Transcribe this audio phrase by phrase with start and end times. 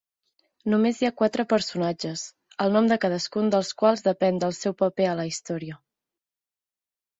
[0.73, 2.23] Només hi ha quatre personatges,
[2.65, 5.81] el nom de cadascun dels quals depèn del seu paper a la història.